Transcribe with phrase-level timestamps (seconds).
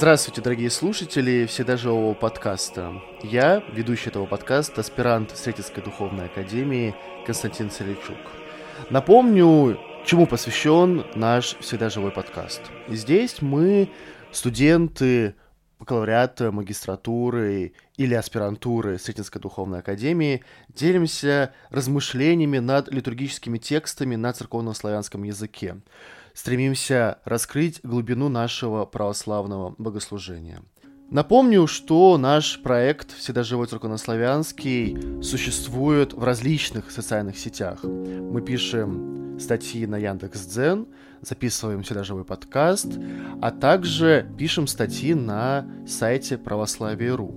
[0.00, 3.02] Здравствуйте, дорогие слушатели Вседожевого подкаста.
[3.22, 6.94] Я, ведущий этого подкаста, аспирант Сретенской духовной академии
[7.26, 8.16] Константин Царичук.
[8.88, 12.62] Напомню, чему посвящен наш Всегда живой подкаст.
[12.88, 13.90] Здесь мы,
[14.32, 15.34] студенты
[15.78, 25.76] бакалавриата, магистратуры или аспирантуры Сретенской духовной академии, делимся размышлениями над литургическими текстами на церковно-славянском языке
[26.34, 30.62] стремимся раскрыть глубину нашего православного богослужения.
[31.10, 37.82] Напомню, что наш проект «Всегда живой церковнославянский» существует в различных социальных сетях.
[37.82, 40.86] Мы пишем статьи на Яндекс.Дзен,
[41.20, 42.86] записываем «Всегда живой подкаст»,
[43.42, 47.34] а также пишем статьи на сайте православие.ру.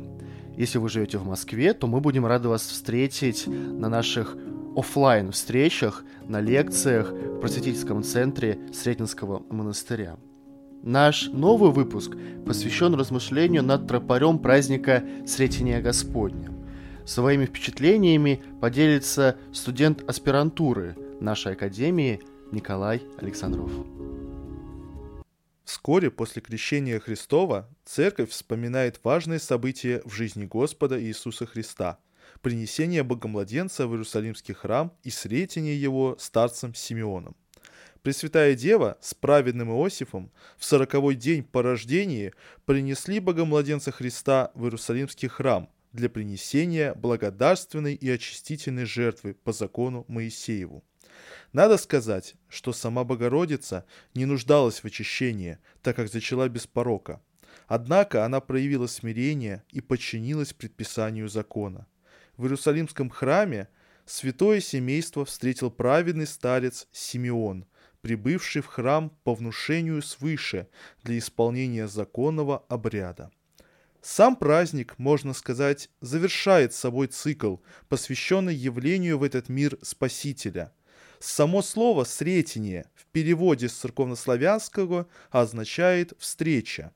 [0.55, 4.37] Если вы живете в Москве, то мы будем рады вас встретить на наших
[4.75, 10.17] офлайн встречах, на лекциях в просветительском центре Сретенского монастыря.
[10.81, 16.51] Наш новый выпуск посвящен размышлению над тропарем праздника Сретения Господня.
[17.05, 23.71] Своими впечатлениями поделится студент аспирантуры нашей академии Николай Александров.
[25.63, 31.99] Вскоре после крещения Христова церковь вспоминает важные события в жизни Господа Иисуса Христа–
[32.43, 37.35] принесение богомладенца в Иерусалимский храм и сретение его старцем Симеоном.
[38.01, 42.33] Пресвятая Дева с праведным Иосифом в сороковой день по рождении
[42.65, 50.83] принесли богомладенца Христа в Иерусалимский храм для принесения благодарственной и очистительной жертвы по закону Моисееву.
[51.53, 53.85] Надо сказать, что сама Богородица
[54.15, 57.21] не нуждалась в очищении, так как зачала без порока.
[57.67, 61.87] Однако она проявила смирение и подчинилась предписанию закона
[62.37, 63.67] в Иерусалимском храме
[64.05, 67.65] святое семейство встретил праведный старец Симеон,
[68.01, 70.67] прибывший в храм по внушению свыше
[71.03, 73.31] для исполнения законного обряда.
[74.01, 77.57] Сам праздник, можно сказать, завершает собой цикл,
[77.87, 80.73] посвященный явлению в этот мир Спасителя.
[81.19, 86.91] Само слово «сретение» в переводе с церковнославянского означает «встреча».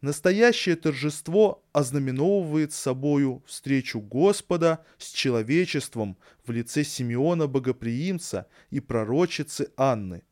[0.00, 6.16] Настоящее торжество ознаменовывает собою встречу Господа с человечеством
[6.46, 10.22] в лице Симеона Богоприимца и пророчицы Анны.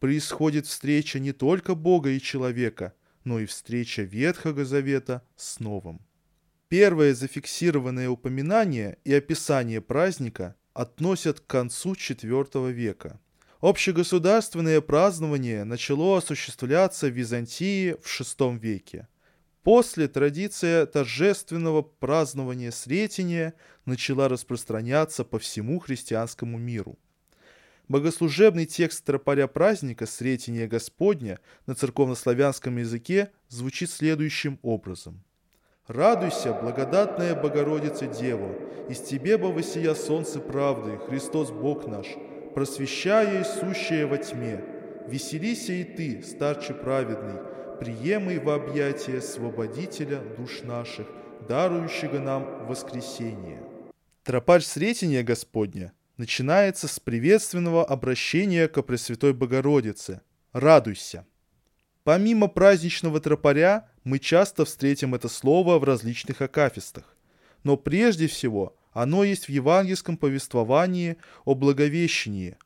[0.00, 6.00] Происходит встреча не только Бога и человека, но и встреча Ветхого Завета с Новым.
[6.68, 13.20] Первое зафиксированное упоминание и описание праздника относят к концу IV века.
[13.62, 19.06] Общегосударственное празднование начало осуществляться в Византии в VI веке.
[19.62, 26.98] После традиция торжественного празднования Сретения начала распространяться по всему христианскому миру.
[27.86, 35.22] Богослужебный текст тропаря праздника Сретения Господня на церковнославянском языке звучит следующим образом.
[35.86, 38.56] «Радуйся, благодатная Богородица Дева,
[38.88, 39.52] из Тебе бы
[39.94, 42.08] солнце правды, Христос Бог наш,
[42.54, 44.60] просвещая сущая во тьме.
[45.08, 47.40] Веселися и Ты, старче праведный,
[47.80, 51.06] приемый в объятия Свободителя душ наших,
[51.48, 53.62] дарующего нам воскресение.
[54.22, 60.20] Тропарь Сретения Господня начинается с приветственного обращения к Пресвятой Богородице
[60.52, 61.26] «Радуйся».
[62.04, 67.16] Помимо праздничного тропаря, мы часто встретим это слово в различных акафистах.
[67.64, 72.56] Но прежде всего оно есть в евангельском повествовании о Благовещении.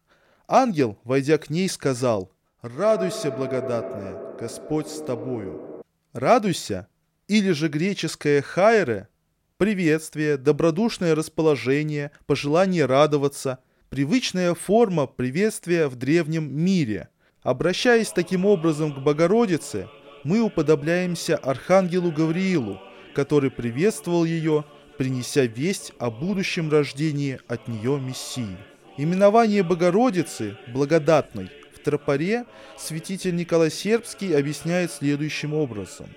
[0.49, 2.31] Ангел, войдя к ней, сказал
[2.63, 5.83] «Радуйся, благодатная, Господь с тобою.
[6.13, 6.89] Радуйся,
[7.29, 9.09] или же греческое хайре–
[9.57, 13.59] приветствие, добродушное расположение, пожелание радоваться,
[13.89, 17.09] привычная форма приветствия в древнем мире.
[17.43, 19.89] Обращаясь таким образом к Богородице,
[20.25, 22.81] мы уподобляемся Архангелу Гавриилу,
[23.15, 24.65] который приветствовал ее,
[24.97, 28.57] принеся весть о будущем рождении от нее Мессии.
[28.97, 31.51] Именование Богородицы, благодатной,
[31.87, 32.47] тропаре
[32.77, 36.09] святитель Николай Сербский объясняет следующим образом.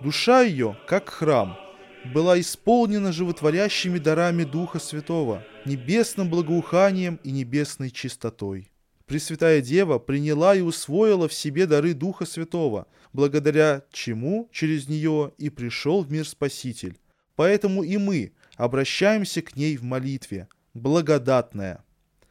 [0.00, 1.58] Душа ее, как храм,
[2.04, 8.70] была исполнена животворящими дарами Духа Святого, небесным благоуханием и небесной чистотой.
[9.06, 15.50] Пресвятая Дева приняла и усвоила в себе дары Духа Святого, благодаря чему через нее и
[15.50, 16.96] пришел в мир Спаситель.
[17.38, 21.84] Поэтому и мы обращаемся к ней в молитве, благодатная.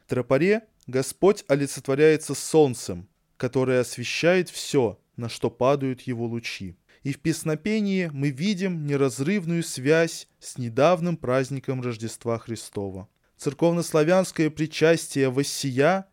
[0.04, 3.08] В тропаре Господь олицетворяется солнцем,
[3.38, 6.76] которое освещает все, на что падают его лучи.
[7.04, 13.08] И в песнопении мы видим неразрывную связь с недавним праздником Рождества Христова.
[13.38, 16.04] Церковнославянское причастие «воссия»,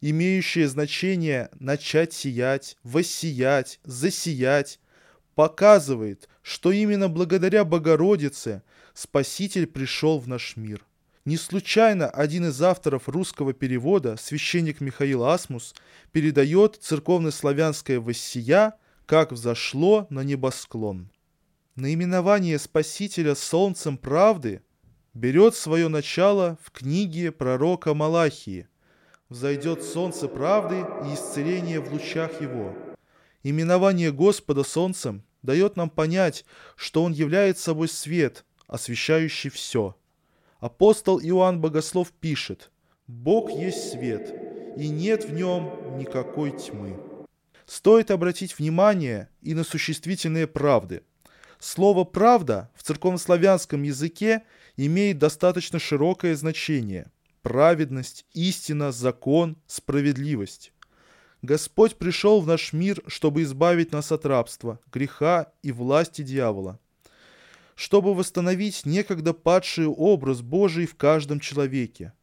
[0.00, 4.78] имеющее значение «начать сиять», «воссиять», «засиять»,
[5.34, 8.62] показывает, что именно благодаря Богородице
[8.92, 10.84] Спаситель пришел в наш мир.
[11.24, 15.74] Не случайно один из авторов русского перевода, священник Михаил Асмус,
[16.12, 18.74] передает церковно-славянское «воссия»,
[19.06, 21.10] как взошло на небосклон.
[21.76, 24.60] Наименование Спасителя солнцем правды
[25.14, 28.68] берет свое начало в книге пророка Малахии.
[29.30, 32.76] «Взойдет солнце правды и исцеление в лучах его».
[33.42, 36.44] Именование Господа солнцем дает нам понять,
[36.74, 39.94] что Он является собой свет, освещающий все.
[40.58, 42.72] Апостол Иоанн Богослов пишет,
[43.06, 44.34] «Бог есть свет,
[44.76, 46.98] и нет в нем никакой тьмы».
[47.66, 51.02] Стоит обратить внимание и на существительные правды.
[51.60, 54.42] Слово «правда» в церковнославянском языке
[54.76, 57.10] имеет достаточно широкое значение–
[57.42, 60.72] праведность, истина, закон, справедливость.
[61.44, 66.80] Господь пришел в наш мир, чтобы избавить нас от рабства, греха и власти дьявола,
[67.74, 72.14] чтобы восстановить некогда падший образ Божий в каждом человеке,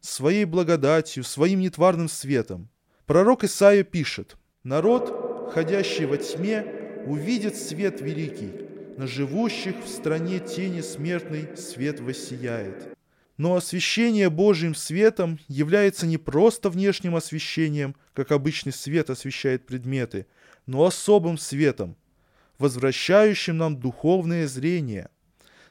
[0.00, 2.68] своей благодатью, своим нетварным светом.
[3.06, 8.52] Пророк Исаия пишет, «Народ, ходящий во тьме, увидит свет великий,
[8.98, 12.95] на живущих в стране тени смертной свет воссияет».
[13.36, 20.26] Но освещение Божьим светом является не просто внешним освещением, как обычный свет освещает предметы,
[20.64, 21.96] но особым светом,
[22.58, 25.10] возвращающим нам духовное зрение.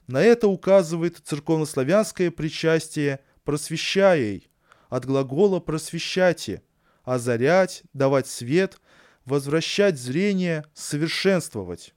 [0.05, 4.47] На это указывает церковнославянское причастие «просвещаей»
[4.89, 6.61] от глагола «просвещати»,
[7.03, 8.79] озарять, давать свет,
[9.25, 11.94] возвращать зрение, совершенствовать.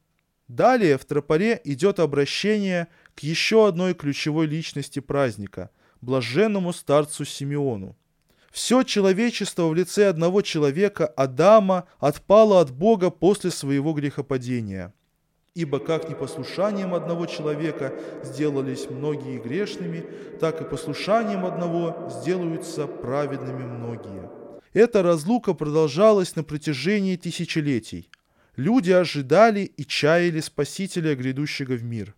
[0.49, 7.97] Далее в тропаре идет обращение к еще одной ключевой личности праздника– блаженному старцу Симеону.
[8.51, 14.95] Все человечество в лице одного человека, Адама, отпало от Бога после своего грехопадения.
[15.55, 17.93] Ибо как непослушанием одного человека
[18.23, 20.05] сделались многие грешными,
[20.41, 24.31] так и послушанием одного сделаются праведными многие.
[24.73, 28.11] Эта разлука продолжалась на протяжении тысячелетий.
[28.59, 32.17] Люди ожидали и чаяли Спасителя, грядущего в мир.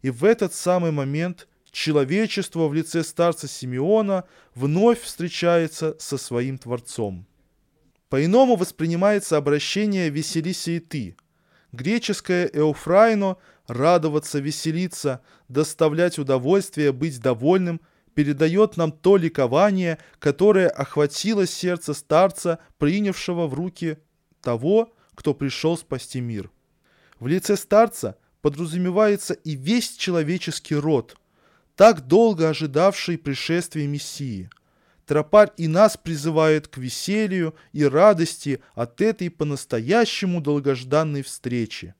[0.00, 4.22] И в этот самый момент человечество в лице старца Симеона
[4.54, 7.26] вновь встречается со своим Творцом.
[8.08, 11.16] По-иному воспринимается обращение «веселися и ты».
[11.72, 17.80] Греческое «эуфрайно»– радоваться, веселиться, доставлять удовольствие, быть довольным–
[18.14, 23.98] передает нам то ликование, которое охватило сердце старца, принявшего в руки
[24.42, 26.50] того, кто пришел спасти мир.
[27.18, 31.16] В лице старца подразумевается и весь человеческий род,
[31.76, 34.50] так долго ожидавший пришествия Мессии.
[35.06, 41.94] Тропарь и нас призывает к веселью и радости от этой по-настоящему долгожданной встречи.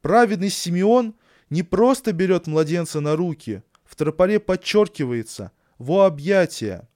[0.00, 1.14] Праведный Симеон
[1.50, 6.88] не просто берет младенца на руки, в тропаре подчеркивается «во объятия».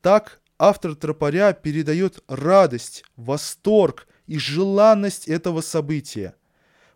[0.00, 6.36] Так автор тропаря передает радость, восторг и желанность этого события.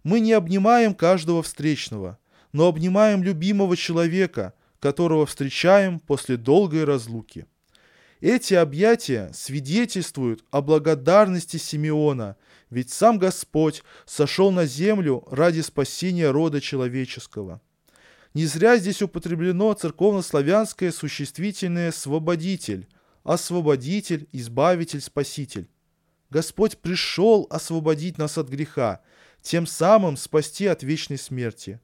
[0.04, 2.17] Мы не обнимаем каждого встречного,
[2.53, 7.46] но обнимаем любимого человека, которого встречаем после долгой разлуки.
[8.20, 12.36] Эти объятия свидетельствуют о благодарности Симеона,
[12.70, 17.60] ведь сам Господь сошел на землю ради спасения рода человеческого.
[18.32, 22.86] Не зря здесь употреблено церковно-славянское существительное «свободитель»,
[23.24, 25.69] «освободитель», «избавитель», «спаситель».
[26.34, 29.03] Господь пришел освободить нас от греха,
[29.41, 31.79] тем самым спасти от вечной смерти.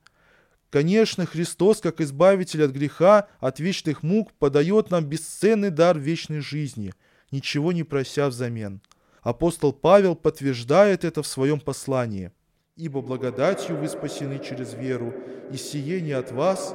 [0.71, 6.93] Конечно, Христос, как избавитель от греха, от вечных мук, подает нам бесценный дар вечной жизни,
[7.31, 8.83] ничего не прося взамен.
[9.23, 12.33] Апостол Павел подтверждает это в своем послании.
[12.75, 15.15] «Ибо благодатью вы спасены через веру,
[15.53, 16.75] и сие не от вас,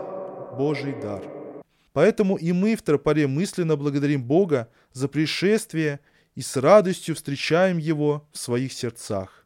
[0.57, 1.29] Божий дар».
[1.91, 5.99] Поэтому и мы в тропаре мысленно благодарим Бога за пришествие
[6.35, 9.45] и с радостью встречаем Его в своих сердцах.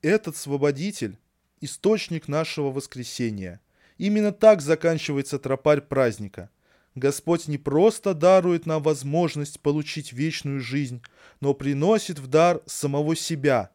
[0.00, 1.18] Этот Свободитель–
[1.60, 3.60] источник нашего воскресения.
[3.98, 6.50] Именно так заканчивается тропарь праздника.
[6.94, 11.02] Господь не просто дарует нам возможность получить вечную жизнь,
[11.40, 13.70] но приносит в дар самого себя.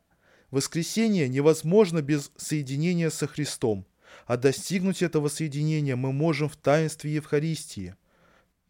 [0.51, 3.85] Воскресение невозможно без соединения со Христом,
[4.25, 7.95] а достигнуть этого соединения мы можем в таинстве Евхаристии–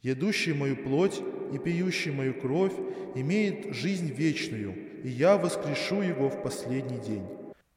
[0.03, 1.19] Едущий мою плоть
[1.51, 2.73] и пьющий мою кровь
[3.15, 7.23] имеет жизнь вечную, и я воскрешу его в последний день.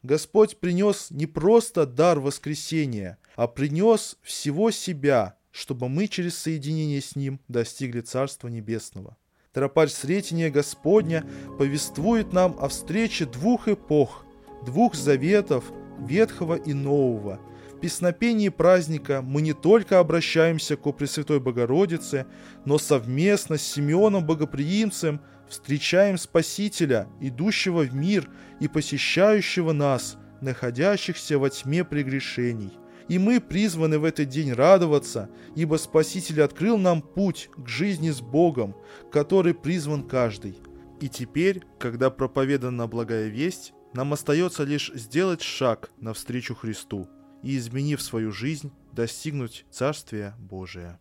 [0.03, 7.17] Господь принес не просто дар воскресения, а принес всего себя, чтобы мы через соединение с
[7.17, 9.17] Ним достигли Царства Небесного.
[9.53, 11.27] Тропарь Сретения Господня
[11.59, 14.25] повествует нам о встрече двух эпох,
[14.65, 15.65] двух заветов,
[15.99, 17.41] Ветхого и Нового.
[17.81, 22.27] Песнопении праздника мы не только обращаемся к Пресвятой Богородице,
[22.67, 28.29] но совместно с Симеоном Богоприимцем встречаем Спасителя, идущего в мир
[28.61, 32.73] и посещающего нас, находящихся во тьме прегрешений.
[33.09, 38.21] И мы призваны в этот день радоваться, ибо Спаситель открыл нам путь к жизни с
[38.21, 38.77] Богом,
[39.11, 40.59] который призван каждый.
[41.01, 47.09] И теперь, когда проповедана благая весть, нам остается лишь сделать шаг навстречу Христу
[47.42, 50.99] и, изменив свою жизнь, достигнуть Царствия Божия.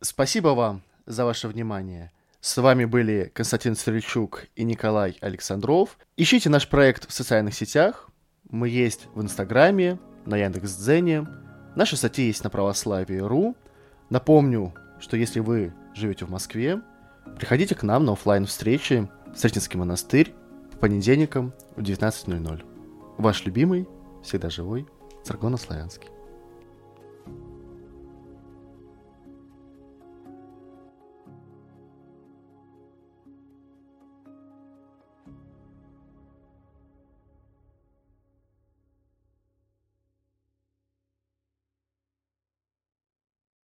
[0.00, 2.12] Спасибо вам за ваше внимание.
[2.40, 5.96] С вами были Константин Стрельчук и Николай Александров.
[6.16, 8.10] Ищите наш проект в социальных сетях.
[8.50, 11.26] Мы есть в Инстаграме, на Яндекс.Дзене.
[11.74, 13.56] Наши статьи есть на православии.ру.
[14.10, 16.80] Напомню, что если вы живете в Москве,
[17.38, 20.34] приходите к нам на офлайн встречи в Сретенский монастырь
[20.72, 22.64] по понедельникам в 19.00.
[23.18, 23.88] Ваш любимый,
[24.22, 24.86] всегда живой,
[25.22, 26.10] Царгона Славянский.